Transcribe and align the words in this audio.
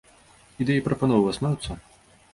Ідэі 0.65 0.79
і 0.81 0.85
прапановы 0.87 1.21
ў 1.21 1.27
вас 1.27 1.37
маюцца? 1.43 1.71